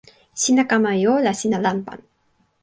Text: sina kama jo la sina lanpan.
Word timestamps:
sina 0.41 0.63
kama 0.71 0.91
jo 1.03 1.13
la 1.25 1.31
sina 1.41 1.57
lanpan. 1.65 1.99